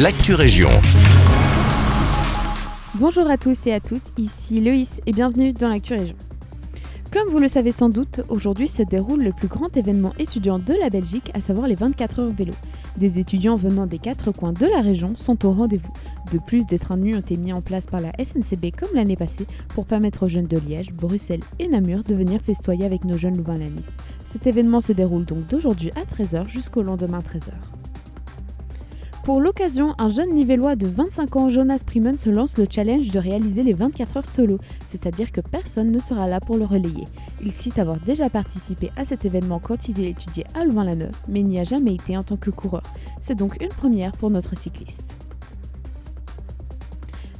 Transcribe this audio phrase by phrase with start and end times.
[0.00, 0.70] l'actu région.
[2.96, 6.16] Bonjour à tous et à toutes, ici Loïs et bienvenue dans l'actu région.
[7.12, 10.74] Comme vous le savez sans doute, aujourd'hui se déroule le plus grand événement étudiant de
[10.80, 12.54] la Belgique, à savoir les 24 heures vélo.
[12.96, 15.92] Des étudiants venant des quatre coins de la région sont au rendez-vous.
[16.32, 18.94] De plus, des trains de nuit ont été mis en place par la SNCB comme
[18.94, 23.04] l'année passée pour permettre aux jeunes de Liège, Bruxelles et Namur de venir festoyer avec
[23.04, 23.92] nos jeunes louvain-lanistes.
[24.26, 27.52] Cet événement se déroule donc d'aujourd'hui à 13h jusqu'au lendemain 13h.
[29.24, 33.18] Pour l'occasion, un jeune nivellois de 25 ans, Jonas Primen, se lance le challenge de
[33.18, 37.06] réaliser les 24 heures solo, c'est-à-dire que personne ne sera là pour le relayer.
[37.42, 41.58] Il cite avoir déjà participé à cet événement quand il étudiait à Louvain-la-Neuve, mais n'y
[41.58, 42.82] a jamais été en tant que coureur.
[43.22, 45.14] C'est donc une première pour notre cycliste.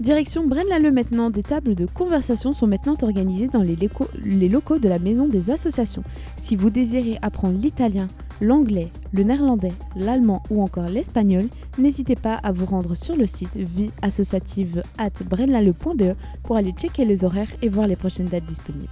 [0.01, 4.79] Direction Braine-l'Alleud maintenant, des tables de conversation sont maintenant organisées dans les locaux, les locaux
[4.79, 6.03] de la Maison des Associations.
[6.39, 8.09] Si vous désirez apprendre l'italien,
[8.41, 11.45] l'anglais, le néerlandais, l'allemand ou encore l'espagnol,
[11.79, 17.69] n'hésitez pas à vous rendre sur le site vieassociative.braine-l'Alleud.be pour aller checker les horaires et
[17.69, 18.89] voir les prochaines dates disponibles.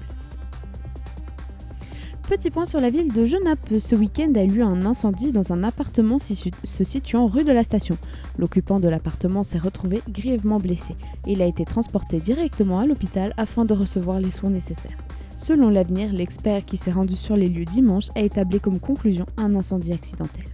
[2.28, 3.78] Petit point sur la ville de Genappe.
[3.78, 7.62] Ce week-end a eu lieu un incendie dans un appartement se situant rue de la
[7.62, 7.98] station.
[8.38, 10.96] L'occupant de l'appartement s'est retrouvé grièvement blessé.
[11.26, 14.96] Il a été transporté directement à l'hôpital afin de recevoir les soins nécessaires.
[15.42, 19.56] Selon l'avenir, l'expert qui s'est rendu sur les lieux dimanche a établi comme conclusion un
[19.56, 20.44] incendie accidentel.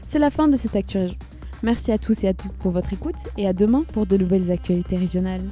[0.00, 0.98] C'est la fin de cette actu
[1.62, 4.50] Merci à tous et à toutes pour votre écoute et à demain pour de nouvelles
[4.50, 5.42] actualités régionales.